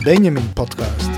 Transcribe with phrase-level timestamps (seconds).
[0.00, 1.08] de Benjamin Podcast.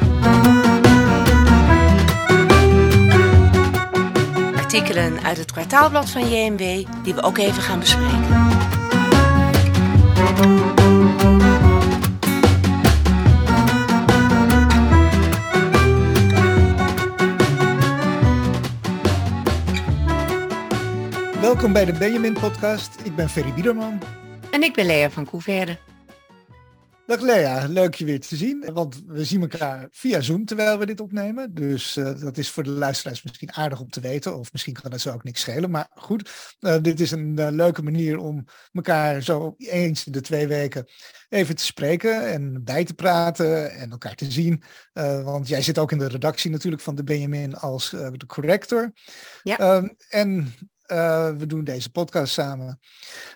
[4.56, 8.28] Artikelen uit het kwartaalblad van JMW die we ook even gaan bespreken.
[21.40, 23.00] Welkom bij de Benjamin Podcast.
[23.02, 24.00] Ik ben Ferry Biederman.
[24.50, 25.78] En ik ben Lea van Couverde.
[27.06, 28.72] Dag Lea, leuk je weer te zien.
[28.72, 31.54] Want we zien elkaar via Zoom terwijl we dit opnemen.
[31.54, 34.38] Dus uh, dat is voor de luisteraars misschien aardig om te weten.
[34.38, 35.70] Of misschien kan het zo ook niks schelen.
[35.70, 36.30] Maar goed,
[36.60, 40.86] uh, dit is een uh, leuke manier om elkaar zo eens in de twee weken
[41.28, 44.62] even te spreken en bij te praten en elkaar te zien.
[45.24, 48.92] want jij zit ook in de redactie natuurlijk van de Benjamin als de corrector.
[49.42, 49.82] Ja.
[50.08, 50.54] en
[50.86, 52.80] uh, we doen deze podcast samen.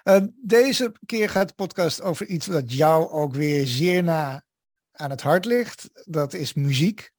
[0.04, 4.44] Uh, deze keer gaat de podcast over iets wat jou ook weer zeer na
[4.92, 5.90] aan het hart ligt.
[6.04, 7.10] Dat is muziek.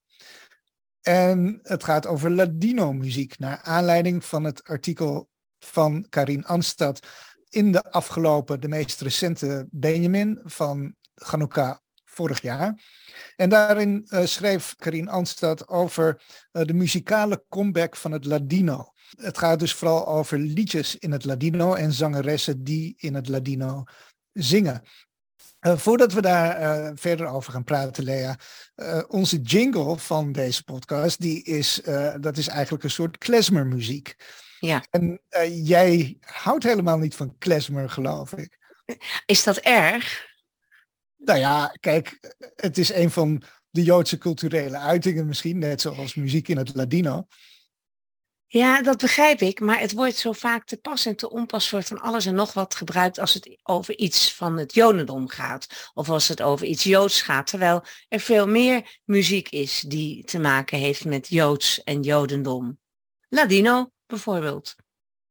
[1.01, 7.07] En het gaat over Ladino muziek, naar aanleiding van het artikel van Karin Anstad
[7.49, 12.83] in de afgelopen, de meest recente Benjamin van Hanukkah vorig jaar.
[13.35, 18.91] En daarin uh, schreef Karin Anstad over de muzikale comeback van het Ladino.
[19.15, 23.83] Het gaat dus vooral over liedjes in het Ladino en zangeressen die in het Ladino
[24.33, 24.81] zingen.
[25.61, 28.39] Uh, voordat we daar uh, verder over gaan praten, Lea,
[28.75, 31.81] uh, onze jingle van deze podcast, die is,
[32.19, 34.15] dat is eigenlijk een soort klezmermuziek.
[34.59, 34.83] Ja.
[34.89, 35.21] En
[35.63, 38.57] jij houdt helemaal niet van klezmer, geloof ik.
[39.25, 40.25] Is dat erg?
[41.17, 46.47] Nou ja, kijk, het is een van de Joodse culturele uitingen misschien, net zoals muziek
[46.47, 47.27] in het Ladino.
[48.49, 51.83] Ja, dat begrijp ik, maar het wordt zo vaak te pas en te onpas voor
[51.83, 56.09] van alles en nog wat gebruikt als het over iets van het Jodendom gaat of
[56.09, 60.77] als het over iets Joods gaat, terwijl er veel meer muziek is die te maken
[60.77, 62.79] heeft met Joods en Jodendom.
[63.29, 64.75] Ladino bijvoorbeeld.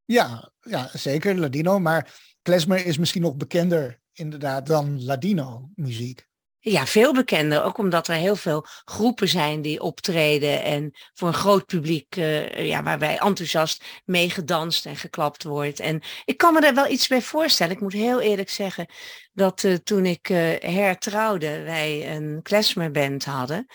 [0.04, 6.26] Ja, ja zeker Ladino, maar klezmer is misschien nog bekender inderdaad dan Ladino muziek.
[6.68, 7.64] Ja, veel bekender.
[7.64, 10.62] Ook omdat er heel veel groepen zijn die optreden.
[10.62, 15.80] En voor een groot publiek, uh, ja, waarbij enthousiast meegedanst en geklapt wordt.
[15.80, 17.72] En ik kan me daar wel iets bij voorstellen.
[17.74, 18.86] Ik moet heel eerlijk zeggen
[19.32, 23.66] dat uh, toen ik uh, hertrouwde, wij een klezmerband hadden.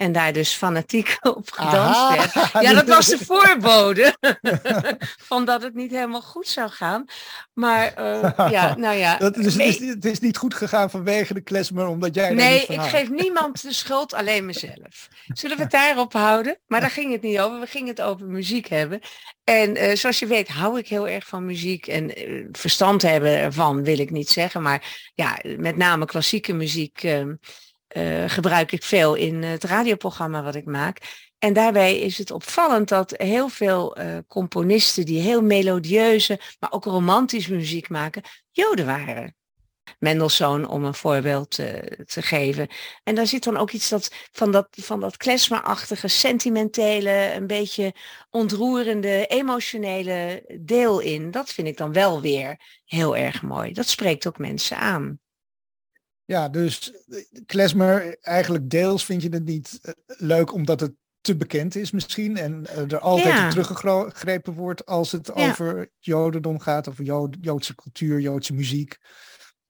[0.00, 2.16] En daar dus fanatiek op gedanst Aha.
[2.16, 2.52] werd.
[2.66, 4.16] Ja, dat was de voorbode.
[5.30, 7.04] van dat het niet helemaal goed zou gaan.
[7.52, 9.16] Maar uh, ja, nou ja.
[9.16, 12.34] Dat, dus het, is, het is niet goed gegaan vanwege de klesmer, omdat jij.
[12.34, 15.08] Nee, ik geef niemand de schuld, alleen mezelf.
[15.26, 16.58] Zullen we het daarop houden?
[16.66, 17.60] Maar daar ging het niet over.
[17.60, 19.00] We gingen het over muziek hebben.
[19.44, 21.86] En uh, zoals je weet, hou ik heel erg van muziek.
[21.86, 24.62] En uh, verstand hebben ervan wil ik niet zeggen.
[24.62, 27.02] Maar ja, met name klassieke muziek.
[27.96, 31.28] Uh, gebruik ik veel in het radioprogramma wat ik maak.
[31.38, 36.84] En daarbij is het opvallend dat heel veel uh, componisten die heel melodieuze, maar ook
[36.84, 39.34] romantisch muziek maken, Joden waren.
[39.98, 41.66] Mendelssohn, om een voorbeeld uh,
[42.04, 42.68] te geven.
[43.02, 47.94] En daar zit dan ook iets dat, van dat, van dat klezmerachtige, sentimentele, een beetje
[48.30, 51.30] ontroerende, emotionele deel in.
[51.30, 53.72] Dat vind ik dan wel weer heel erg mooi.
[53.72, 55.20] Dat spreekt ook mensen aan.
[56.30, 56.92] Ja, dus
[57.46, 62.36] klezmer, eigenlijk deels vind je het niet uh, leuk omdat het te bekend is misschien.
[62.36, 63.50] En uh, er altijd ja.
[63.50, 65.48] teruggegrepen wordt als het ja.
[65.48, 68.96] over Jodendom gaat, over Jood, Joodse cultuur, Joodse muziek.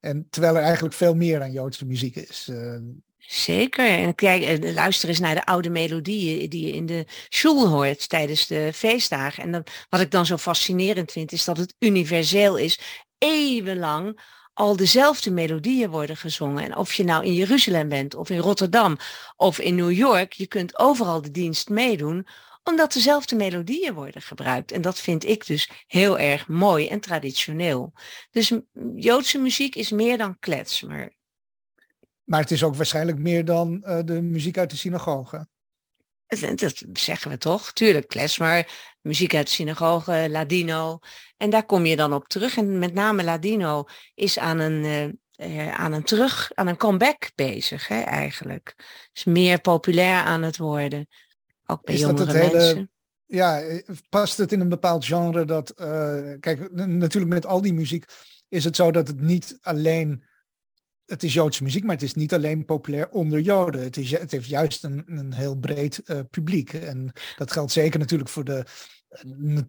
[0.01, 2.49] En terwijl er eigenlijk veel meer aan Joodse muziek is.
[2.51, 2.77] Uh,
[3.19, 3.89] Zeker.
[3.89, 8.47] En kijk, luister eens naar de oude melodieën die je in de school hoort tijdens
[8.47, 9.43] de feestdagen.
[9.43, 12.81] En dan, wat ik dan zo fascinerend vind, is dat het universeel is.
[13.19, 14.21] Eeuwenlang
[14.61, 16.65] al dezelfde melodieën worden gezongen.
[16.65, 18.97] En of je nou in Jeruzalem bent, of in Rotterdam,
[19.37, 22.27] of in New York, je kunt overal de dienst meedoen,
[22.65, 24.73] omdat dezelfde melodieën worden gebruikt.
[24.73, 27.93] En dat vind ik dus heel erg mooi en traditioneel.
[28.31, 28.53] Dus
[28.95, 31.17] Joodse muziek is meer dan kletsmer.
[32.25, 35.49] Maar het is ook waarschijnlijk meer dan uh, de muziek uit de synagoge.
[36.39, 37.73] Dat zeggen we toch?
[37.73, 38.69] Tuurlijk, klezmer,
[39.01, 40.99] muziek uit de synagoge, Ladino.
[41.37, 42.57] En daar kom je dan op terug.
[42.57, 43.85] En met name Ladino
[44.15, 44.85] is aan een,
[45.37, 48.75] uh, aan een terug, aan een comeback bezig hè, eigenlijk.
[49.13, 51.07] Is meer populair aan het worden.
[51.67, 52.77] Ook bij is jongere dat het mensen.
[52.77, 52.89] Hele,
[53.27, 57.75] ja, eh, past het in een bepaald genre dat, uh, kijk, natuurlijk met al die
[57.75, 58.05] muziek
[58.49, 60.25] is het zo dat het niet alleen
[61.11, 63.83] het is Joodse muziek, maar het is niet alleen populair onder Joden.
[63.83, 66.73] Het, is, het heeft juist een, een heel breed uh, publiek.
[66.73, 68.65] En dat geldt zeker natuurlijk voor de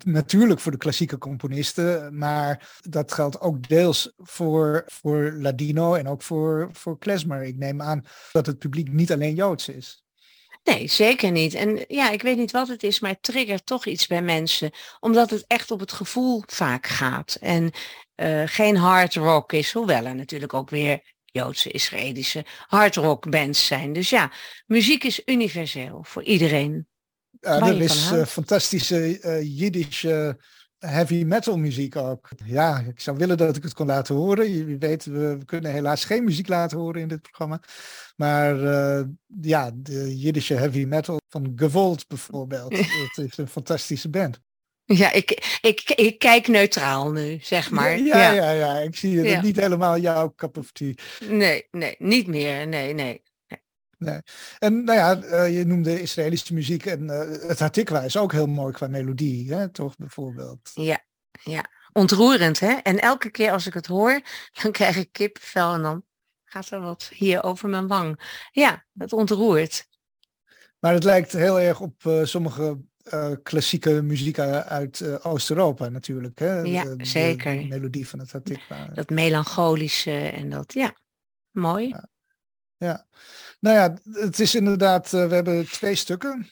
[0.03, 6.21] natuurlijk voor de klassieke componisten, maar dat geldt ook deels voor, voor Ladino en ook
[6.21, 7.43] voor, voor klezmer.
[7.43, 10.03] Ik neem aan dat het publiek niet alleen Joods is.
[10.63, 11.53] Nee, zeker niet.
[11.53, 14.71] En ja, ik weet niet wat het is, maar het triggert toch iets bij mensen.
[14.99, 17.37] Omdat het echt op het gevoel vaak gaat.
[17.39, 17.71] En
[18.15, 23.65] uh, geen hard rock is, hoewel er natuurlijk ook weer Joodse, Israëlische hard rock bands
[23.65, 23.93] zijn.
[23.93, 24.31] Dus ja,
[24.65, 26.87] muziek is universeel voor iedereen.
[27.39, 30.39] Ja, er is uh, fantastische uh, Jiddische
[30.77, 32.29] heavy metal muziek ook.
[32.45, 34.51] Ja, ik zou willen dat ik het kon laten horen.
[34.51, 37.61] Je weet, we, kunnen helaas geen muziek laten horen in dit programma.
[38.15, 38.55] Maar
[39.41, 42.71] ja, de Jiddische heavy metal van Gewold bijvoorbeeld.
[43.15, 44.39] dat is een fantastische band.
[44.93, 47.97] Ja, ik, ik, ik kijk neutraal nu, zeg maar.
[47.99, 48.77] Ja, ja, ja, ja.
[48.77, 50.93] ik zie het niet helemaal jouw cup of tea.
[51.19, 52.67] Nee, nee, niet meer.
[52.67, 53.21] Nee, nee.
[53.97, 54.19] Nee.
[54.59, 58.47] En nou ja, uh, je noemde Israëlische muziek en uh, het Hatikwa is ook heel
[58.47, 60.71] mooi qua melodie, hè, toch bijvoorbeeld?
[60.73, 61.03] Ja,
[61.43, 61.65] ja.
[61.93, 62.73] Ontroerend, hè?
[62.73, 64.21] En elke keer als ik het hoor,
[64.61, 66.03] dan krijg ik kippenvel en dan
[66.43, 68.21] gaat er wat hier over mijn wang.
[68.51, 69.87] Ja, het ontroert.
[70.79, 72.77] Maar het lijkt heel erg op uh, sommige
[73.43, 76.59] klassieke muziek uit Oost-Europa natuurlijk, hè?
[76.59, 77.57] Ja, de, zeker.
[77.57, 78.87] De melodie van het Hatikwa.
[78.93, 80.95] Dat melancholische en dat, ja,
[81.51, 81.87] mooi.
[81.87, 82.09] Ja.
[82.77, 83.05] ja.
[83.59, 86.51] Nou ja, het is inderdaad, uh, we hebben twee stukken.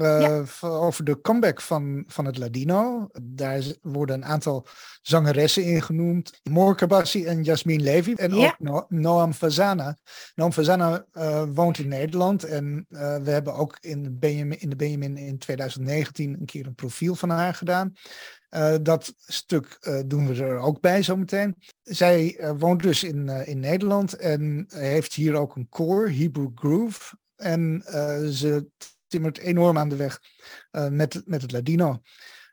[0.00, 0.68] Uh, ja.
[0.68, 3.08] Over de comeback van, van het Ladino.
[3.22, 4.66] Daar worden een aantal
[5.02, 6.40] zangeressen in genoemd.
[6.42, 8.12] Morka Bassi en Jasmine Levy.
[8.16, 8.46] En ja.
[8.46, 9.96] ook no Noam Fazana.
[10.34, 12.44] Noam Fazana uh, woont in Nederland.
[12.44, 17.14] En we hebben ook in, Benjamin, in de Benjamin in 2019 een keer een profiel
[17.14, 17.92] van haar gedaan.
[18.50, 21.56] Uh, dat stuk uh, doen we er ook bij zometeen.
[21.82, 27.18] Zij uh, woont dus in, in Nederland en heeft hier ook een koor, Hebrew Groove.
[27.36, 27.82] En
[28.32, 28.66] ze
[29.10, 30.20] timmert enorm aan de weg
[30.90, 32.00] met, met het Ladino.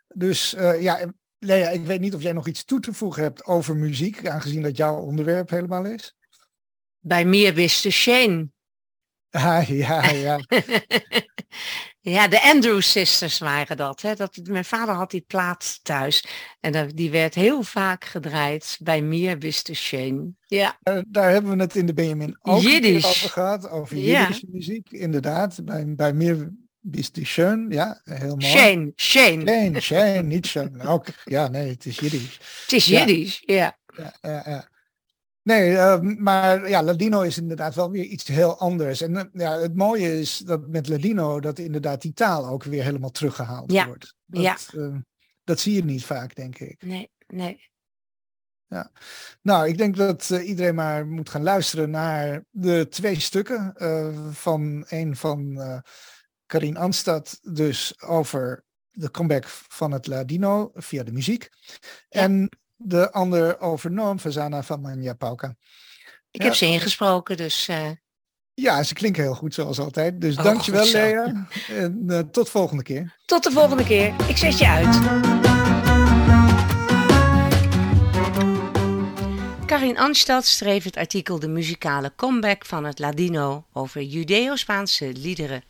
[0.07, 0.49] Dus
[0.79, 4.27] ja, Lea, ik weet niet of jij nog iets toe te voegen hebt over muziek,
[4.27, 6.15] aangezien dat jouw onderwerp helemaal is.
[6.99, 8.49] Bij meer wist de Shane.
[9.31, 10.39] Ah, ja, ja.
[12.15, 14.15] ja, de Andrews Sisters waren dat, hè.
[14.15, 14.39] dat.
[14.43, 16.25] Mijn vader had die plaat thuis.
[16.59, 20.31] En die werd heel vaak gedraaid bij Meer Wiste Shane.
[20.45, 20.79] Ja.
[20.83, 23.69] Uh, daar hebben we het in de Benjamin ook over gehad.
[23.69, 24.29] Over ja.
[24.47, 25.65] muziek, inderdaad.
[25.65, 28.51] Bij, bij Meer Wiste Shane, ja, heel mooi.
[28.51, 29.41] Shane, Shane.
[29.45, 30.87] Shane, Shane, niet Shane.
[30.87, 32.39] Ook, ja, nee, het is Jiddisch.
[32.61, 33.77] Het is Jiddisch, ja.
[33.97, 34.13] ja.
[34.21, 34.67] ja, ja.
[35.47, 39.01] Nee, uh, maar ja, Ladino is inderdaad wel weer iets heel anders.
[39.01, 42.83] En uh, ja, het mooie is dat met Ladino dat inderdaad die taal ook weer
[42.83, 43.85] helemaal teruggehaald ja.
[43.85, 44.15] wordt.
[44.25, 44.57] Dat, ja.
[44.73, 44.95] Uh,
[45.43, 46.81] dat zie je niet vaak, denk ik.
[46.81, 47.69] Nee, nee.
[48.65, 48.91] Ja.
[49.41, 53.73] Nou, ik denk dat iedereen maar moet gaan luisteren naar de twee stukken
[54.31, 55.61] van een van
[56.45, 61.49] Karin Anstad, dus over de comeback van het Ladino via de muziek.
[62.09, 62.21] Ja.
[62.21, 65.55] En de ander over Noam Fazana van Manja Pauka.
[66.31, 67.67] Ik heb ze ingesproken, dus...
[67.69, 67.89] Uh...
[68.53, 70.21] Ja, ze klinken heel goed zoals altijd.
[70.21, 71.47] Dus oh, dankjewel Lea.
[71.67, 73.15] En uh, tot volgende keer.
[73.25, 74.13] Tot de volgende keer.
[74.27, 74.95] Ik zet je uit.
[79.65, 85.63] Karin Anstad schreef het artikel De muzikale comeback van het Ladino over Judeo-Spaanse liederen.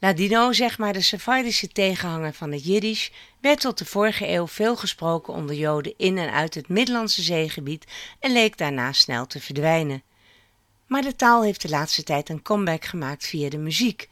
[0.00, 4.76] Ladino, zeg maar de Sephardische tegenhanger van het Jiddisch, werd tot de vorige eeuw veel
[4.76, 7.84] gesproken onder Joden in en uit het Middellandse zeegebied
[8.20, 10.02] en leek daarna snel te verdwijnen.
[10.86, 14.08] Maar de taal heeft de laatste tijd een comeback gemaakt via de muziek.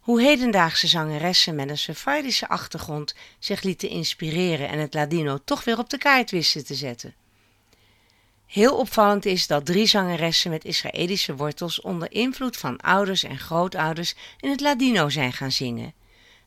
[0.00, 5.78] Hoe hedendaagse zangeressen met een Sephardische achtergrond zich lieten inspireren en het Ladino toch weer
[5.78, 7.14] op de kaart wisten te zetten.
[8.50, 14.14] Heel opvallend is dat drie zangeressen met Israëlische wortels onder invloed van ouders en grootouders
[14.40, 15.94] in het Ladino zijn gaan zingen.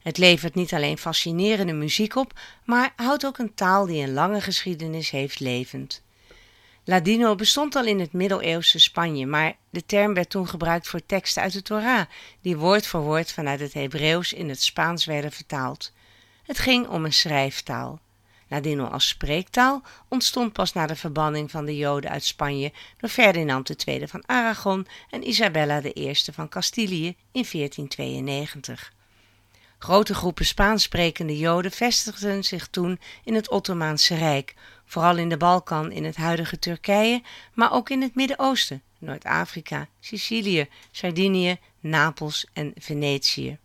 [0.02, 4.42] Het levert niet alleen fascinerende muziek op, maar houdt ook een taal die een lange
[4.42, 6.02] geschiedenis heeft levend.
[6.84, 11.42] Ladino bestond al in het middeleeuwse Spanje, maar de term werd toen gebruikt voor teksten
[11.42, 12.06] uit de Torah,
[12.42, 15.92] die woord voor woord vanuit het Hebreeuws in het Spaans werden vertaald.
[16.44, 18.00] Het ging om een schrijftaal.
[18.54, 23.88] Ladino als spreektaal ontstond pas na de verbanning van de Joden uit Spanje door Ferdinand
[23.88, 28.94] II van Aragon en Isabella I van Castilië in 1492.
[29.78, 34.56] Grote groepen Spaans sprekende Joden vestigden zich toen in het Ottomaanse Rijk,
[34.86, 37.22] vooral in de Balkan in het huidige Turkije,
[37.54, 43.58] maar ook in het Midden-Oosten, Noord-Afrika, Sicilië, Sardinië, Napels en Venetië.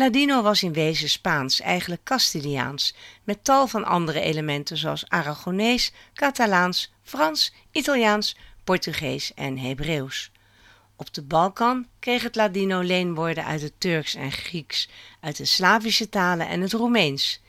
[0.00, 6.92] Ladino was in wezen Spaans, eigenlijk Castiliaans, met tal van andere elementen zoals Aragonees, Catalaans,
[7.02, 10.30] Frans, Italiaans, Portugees en Hebreeuws.
[10.96, 14.88] Op de Balkan kreeg het Ladino leenwoorden uit het Turks en Grieks,
[15.20, 17.40] uit de Slavische talen en het Roemeens.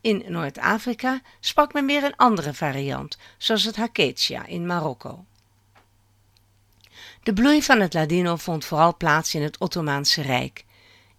[0.00, 5.24] In Noord-Afrika sprak men weer een andere variant, zoals het Haketia in Marokko.
[7.22, 10.64] De bloei van het Ladino vond vooral plaats in het Ottomaanse Rijk.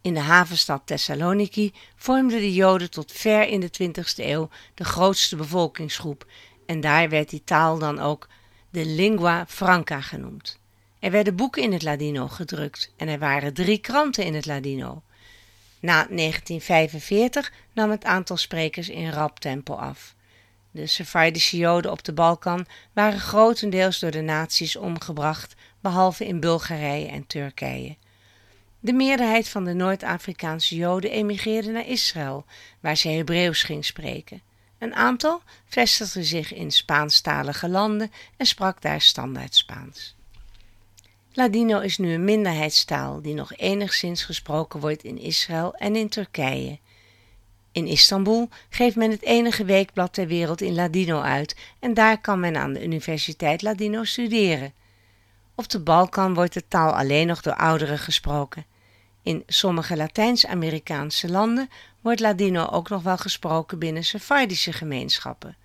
[0.06, 5.36] In de havenstad Thessaloniki vormden de Joden tot ver in de 20e eeuw de grootste
[5.36, 6.26] bevolkingsgroep
[6.66, 8.28] en daar werd die taal dan ook
[8.70, 10.60] de lingua franca genoemd.
[11.00, 15.02] Er werden boeken in het Ladino gedrukt en er waren drie kranten in het Ladino.
[15.80, 20.16] Na 1945 nam het aantal sprekers in rap tempo af.
[20.72, 27.08] De Sephardische Joden op de Balkan waren grotendeels door de nazi's omgebracht, behalve in Bulgarije
[27.08, 27.96] en Turkije.
[28.86, 32.46] De meerderheid van de Noord-Afrikaanse Joden emigreerde naar Israël,
[32.80, 34.42] waar ze Hebreeuws ging spreken.
[34.80, 40.16] Een aantal vestigde zich in Spaanstalige landen en sprak daar standaard Spaans.
[41.34, 46.80] Ladino is nu een minderheidstaal die nog enigszins gesproken wordt in Israël en in Turkije.
[47.72, 52.40] In Istanbul geeft men het enige weekblad ter wereld in Ladino uit en daar kan
[52.40, 54.74] men aan de Universiteit Ladino studeren.
[55.56, 58.74] Op de Balkan wordt de taal alleen nog door ouderen gesproken.
[59.26, 61.70] In sommige Latijns-Amerikaanse landen
[62.02, 65.56] wordt Ladino ook nog wel gesproken binnen Sephardische gemeenschappen.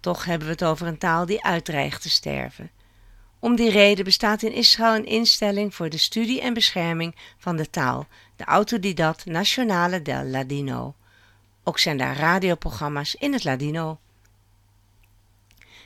[0.00, 2.70] Toch hebben we het over een taal die uitdreigt te sterven.
[3.38, 7.70] Om die reden bestaat in Israël een instelling voor de studie en bescherming van de
[7.70, 10.94] taal, de Autodidact Nationale del Ladino.
[11.64, 13.98] Ook zijn daar radioprogramma's in het Ladino.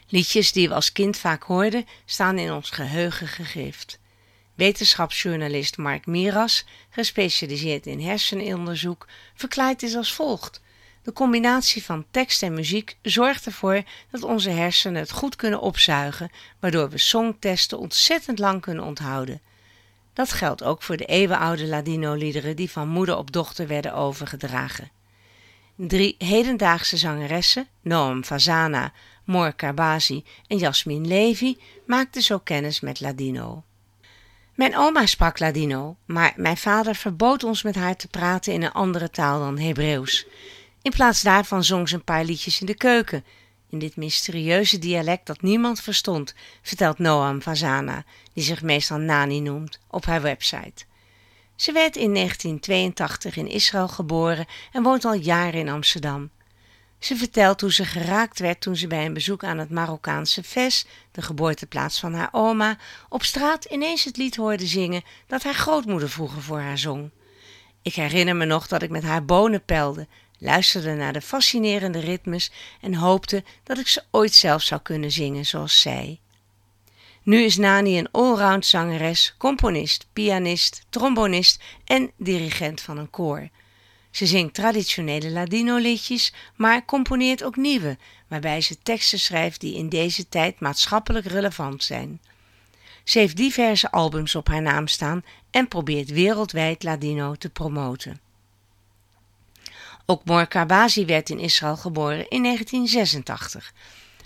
[0.06, 3.97] Liedjes die we als kind vaak hoorden, staan in ons geheugen gegrift.
[4.58, 10.60] Wetenschapsjournalist Mark Miras, gespecialiseerd in hersenonderzoek, verklaart dit als volgt.
[11.02, 16.30] De combinatie van tekst en muziek zorgt ervoor dat onze hersenen het goed kunnen opzuigen,
[16.60, 19.40] waardoor we songtesten ontzettend lang kunnen onthouden.
[20.12, 24.90] Dat geldt ook voor de eeuwenoude Ladino-liederen die van moeder op dochter werden overgedragen.
[25.76, 28.92] Drie hedendaagse zangeressen, Noam Fazana,
[29.24, 33.62] Mor Karbasi en Jasmin Levy, maakten zo kennis met Ladino.
[34.58, 38.72] Mijn oma sprak Ladino, maar mijn vader verbood ons met haar te praten in een
[38.72, 40.26] andere taal dan Hebreeuws.
[40.82, 43.24] In plaats daarvan zong ze een paar liedjes in de keuken,
[43.68, 49.78] in dit mysterieuze dialect dat niemand verstond, vertelt Noam Fazana, die zich meestal Nani noemt,
[49.88, 50.84] op haar website.
[51.56, 56.30] Ze werd in 1982 in Israël geboren en woont al jaren in Amsterdam.
[56.98, 60.86] Ze vertelt hoe ze geraakt werd toen ze bij een bezoek aan het Marokkaanse Ves,
[61.12, 62.78] de geboorteplaats van haar oma,
[63.08, 67.10] op straat ineens het lied hoorde zingen dat haar grootmoeder vroeger voor haar zong.
[67.82, 70.06] Ik herinner me nog dat ik met haar bonen pelde,
[70.38, 72.50] luisterde naar de fascinerende ritmes
[72.80, 76.20] en hoopte dat ik ze ooit zelf zou kunnen zingen zoals zij.
[77.22, 83.48] Nu is Nani een allround zangeres, componist, pianist, trombonist en dirigent van een koor.
[84.10, 87.98] Ze zingt traditionele Ladino-liedjes, maar componeert ook nieuwe,
[88.28, 92.20] waarbij ze teksten schrijft die in deze tijd maatschappelijk relevant zijn.
[93.04, 98.20] Ze heeft diverse albums op haar naam staan en probeert wereldwijd Ladino te promoten.
[100.06, 103.72] Ook Mor Karbasi werd in Israël geboren in 1986.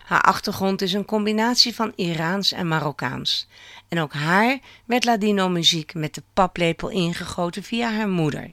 [0.04, 3.46] Haar achtergrond is een combinatie van Iraans en Marokkaans.
[3.88, 8.50] En ook haar werd Ladino-muziek met de paplepel ingegoten via haar moeder.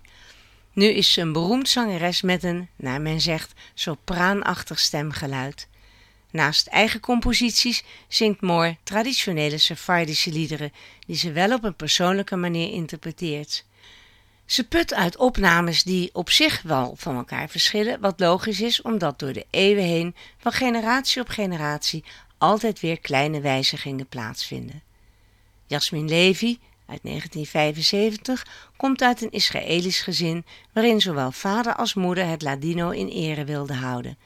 [0.79, 5.67] Nu is ze een beroemd zangeres met een, naar men zegt, sopraanachtig stemgeluid.
[6.31, 10.73] Naast eigen composities zingt Moore traditionele Sephardische liederen,
[11.05, 13.65] die ze wel op een persoonlijke manier interpreteert.
[14.45, 19.19] Ze put uit opnames die op zich wel van elkaar verschillen, wat logisch is omdat
[19.19, 22.03] door de eeuwen heen, van generatie op generatie,
[22.37, 24.81] altijd weer kleine wijzigingen plaatsvinden.
[25.67, 26.57] Jasmin Levy,
[26.89, 33.07] uit 1975 komt uit een Israëlisch gezin waarin zowel vader als moeder het Ladino in
[33.07, 34.17] ere wilden houden.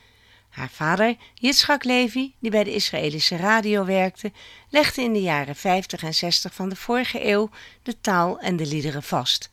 [0.49, 4.31] Haar vader, Yitzhak Levi, die bij de Israëlische radio werkte,
[4.69, 7.49] legde in de jaren 50 en 60 van de vorige eeuw
[7.83, 9.49] de taal en de liederen vast.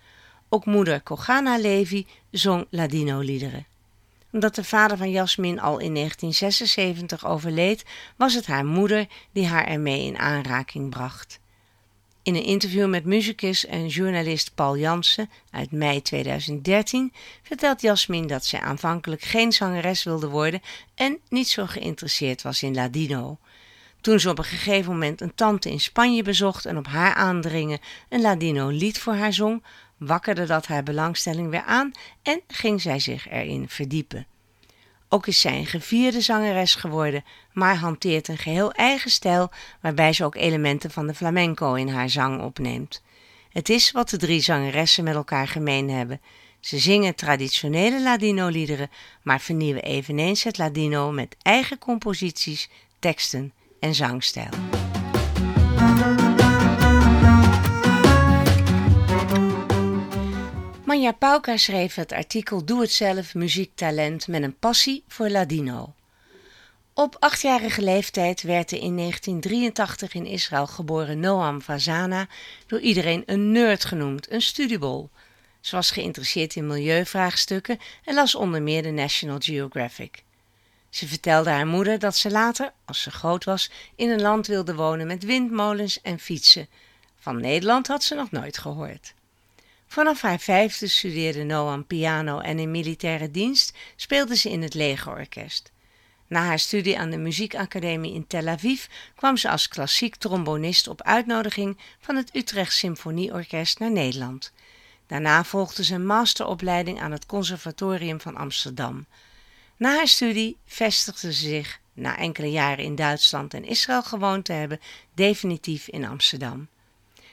[0.48, 3.66] Ook moeder Kogana Levi zong Ladino-liederen.
[4.32, 7.84] Omdat de vader van Jasmin al in 1976 overleed,
[8.16, 11.39] was het haar moeder die haar ermee in aanraking bracht.
[12.30, 18.44] In een interview met muzikus en journalist Paul Jansen uit mei 2013 vertelt Jasmin dat
[18.44, 20.60] zij aanvankelijk geen zangeres wilde worden
[20.94, 23.38] en niet zo geïnteresseerd was in Ladino.
[24.00, 27.78] Toen ze op een gegeven moment een tante in Spanje bezocht en op haar aandringen
[28.08, 29.64] een Ladino lied voor haar zong,
[29.96, 34.26] wakkerde dat haar belangstelling weer aan en ging zij zich erin verdiepen.
[35.12, 39.50] Ook is zij een gevierde zangeres geworden, maar hanteert een geheel eigen stijl
[39.80, 43.02] waarbij ze ook elementen van de flamenco in haar zang opneemt.
[43.52, 46.20] Het is wat de drie zangeressen met elkaar gemeen hebben.
[46.60, 48.90] Ze zingen traditionele Ladino-liederen,
[49.22, 54.79] maar vernieuwen eveneens het Ladino met eigen composities, teksten en zangstijl.
[60.90, 65.94] Manja Pauka schreef het artikel Doe het zelf muziektalent met een passie voor Ladino.
[66.94, 72.28] Op achtjarige leeftijd werd de in 1983 in Israël geboren Noam Fazana
[72.66, 75.11] door iedereen een nerd genoemd, een studiebol.
[75.61, 80.23] Ze was geïnteresseerd in milieuvraagstukken en las onder meer de National Geographic.
[80.88, 84.75] Ze vertelde haar moeder dat ze later, als ze groot was, in een land wilde
[84.75, 86.68] wonen met windmolens en fietsen.
[87.18, 89.14] Van Nederland had ze nog nooit gehoord.
[89.92, 95.73] Vanaf haar vijfde studeerde Noam piano en in militaire dienst speelde ze in het legerorkest.
[96.26, 101.02] Na haar studie aan de muziekacademie in Tel Aviv kwam ze als klassiek trombonist op
[101.02, 104.52] uitnodiging van het Utrecht Symfonieorkest naar Nederland.
[105.06, 109.06] Daarna volgde ze een masteropleiding aan het Conservatorium van Amsterdam.
[109.76, 114.52] Na haar studie vestigde ze zich, na enkele jaren in Duitsland en Israël gewoond te
[114.52, 114.80] hebben,
[115.14, 116.68] definitief in Amsterdam.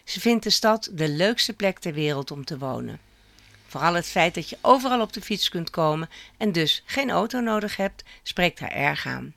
[0.08, 3.00] Ze vindt de stad de leukste plek ter wereld om te wonen.
[3.68, 7.40] Vooral het feit dat je overal op de fiets kunt komen en dus geen auto
[7.40, 9.34] nodig hebt, spreekt haar erg aan.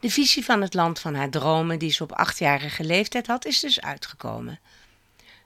[0.00, 3.60] De visie van het land van haar dromen, die ze op achtjarige leeftijd had, is
[3.60, 4.60] dus uitgekomen.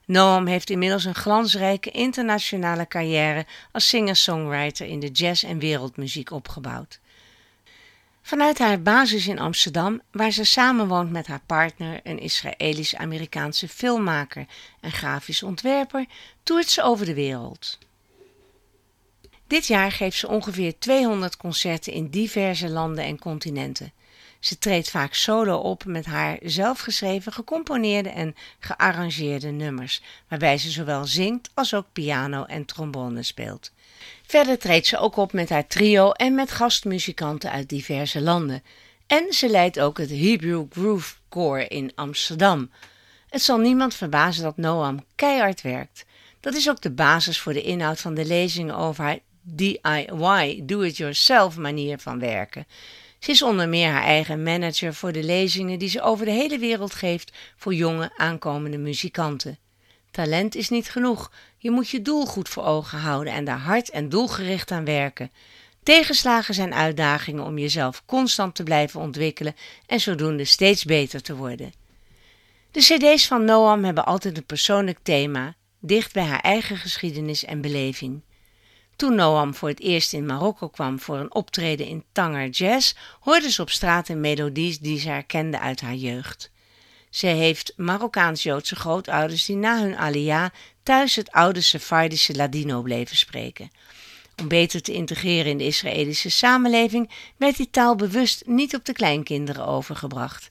[0.05, 7.01] Noam heeft inmiddels een glansrijke internationale carrière als singer-songwriter in de jazz- en wereldmuziek opgebouwd.
[8.27, 14.47] Vanuit haar basis in Amsterdam, waar ze samenwoont met haar partner, een Israëlisch-Amerikaanse filmmaker
[14.81, 16.07] en grafisch ontwerper,
[16.43, 17.79] toert ze over de wereld.
[19.47, 23.93] Dit jaar geeft ze ongeveer 200 concerten in diverse landen en continenten.
[24.41, 31.05] Ze treedt vaak solo op met haar zelfgeschreven, gecomponeerde en gearrangeerde nummers, waarbij ze zowel
[31.05, 33.73] zingt als ook piano en trombone speelt.
[34.27, 38.63] Verder treedt ze ook op met haar trio en met gastmuzikanten uit diverse landen.
[39.07, 42.71] En ze leidt ook het Hebrew Groove Corps in Amsterdam.
[43.29, 46.05] Het zal niemand verbazen dat Noam keihard werkt.
[46.41, 51.57] Dat is ook de basis voor de inhoud van de lezingen over haar DIY, do-it-yourself
[51.57, 52.67] manier van werken.
[53.19, 56.59] Ze is onder meer haar eigen manager voor de lezingen die ze over de hele
[56.59, 59.59] wereld geeft voor jonge aankomende muzikanten.
[60.15, 61.31] Talent is niet genoeg.
[61.59, 65.31] Je moet je doel goed voor ogen houden en daar hard en doelgericht aan werken.
[65.83, 71.73] Tegenslagen zijn uitdagingen om jezelf constant te blijven ontwikkelen en zodoende steeds beter te worden.
[72.71, 77.61] De CD's van Noam hebben altijd een persoonlijk thema, dicht bij haar eigen geschiedenis en
[77.61, 78.21] beleving.
[78.97, 83.51] Toen Noam voor het eerst in Marokko kwam voor een optreden in Tanger Jazz, hoorde
[83.51, 86.53] ze op straat een melodies die ze herkende uit haar jeugd.
[87.15, 93.71] Ze heeft Marokkaans-Joodse grootouders die na hun alia thuis het oude Sephardische Ladino bleven spreken.
[94.41, 98.93] Om beter te integreren in de Israëlische samenleving werd die taal bewust niet op de
[98.93, 100.51] kleinkinderen overgebracht.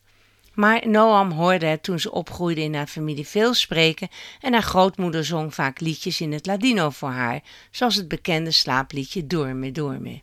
[0.53, 4.09] Maar Noam hoorde het toen ze opgroeide in haar familie veel spreken
[4.41, 9.27] en haar grootmoeder zong vaak liedjes in het Ladino voor haar, zoals het bekende slaapliedje
[9.27, 10.21] Dorme Dorme.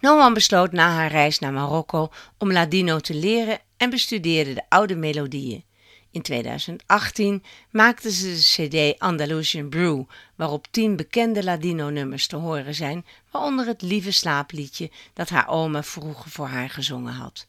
[0.00, 4.96] Noam besloot na haar reis naar Marokko om Ladino te leren en bestudeerde de oude
[4.96, 5.64] melodieën.
[6.10, 10.02] In 2018 maakte ze de CD Andalusian Brew,
[10.34, 16.30] waarop tien bekende Ladino-nummers te horen zijn, waaronder het lieve slaapliedje dat haar oma vroeger
[16.30, 17.46] voor haar gezongen had.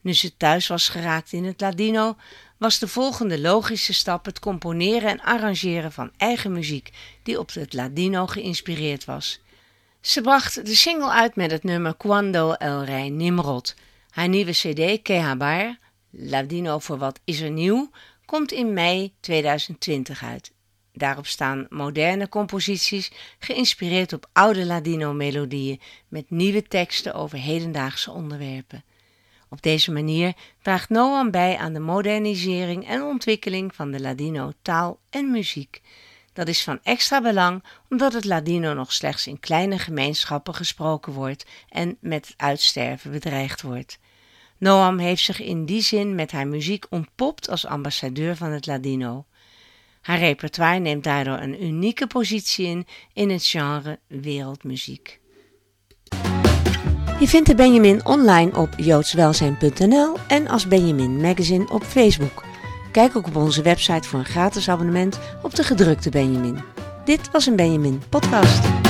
[0.00, 2.16] Nu ze thuis was geraakt in het Ladino,
[2.56, 6.90] was de volgende logische stap het componeren en arrangeren van eigen muziek
[7.22, 9.40] die op het Ladino geïnspireerd was.
[10.00, 13.74] Ze bracht de single uit met het nummer Cuando el Rey Nimrod.
[14.16, 15.78] Haar nieuwe CD, Kehabar,
[16.10, 17.90] Ladino voor wat is er nieuw,
[18.24, 20.52] komt in mei 2020 uit.
[20.92, 28.84] Daarop staan moderne composities geïnspireerd op oude Ladino-melodieën met nieuwe teksten over hedendaagse onderwerpen.
[29.48, 34.98] Op deze manier draagt Noam bij aan de modernisering en ontwikkeling van de Ladino taal
[35.10, 35.82] en muziek.
[36.36, 41.46] Dat is van extra belang omdat het Ladino nog slechts in kleine gemeenschappen gesproken wordt
[41.68, 43.98] en met uitsterven bedreigd wordt.
[44.58, 49.24] Noam heeft zich in die zin met haar muziek ontpopt als ambassadeur van het Ladino.
[50.00, 55.20] Haar repertoire neemt daardoor een unieke positie in in het genre wereldmuziek.
[57.20, 62.44] Je vindt de Benjamin online op joodswelzijn.nl en als Benjamin Magazine op Facebook.
[62.96, 66.58] Kijk ook op onze website voor een gratis abonnement op de gedrukte Benjamin.
[67.04, 68.85] Dit was een Benjamin podcast.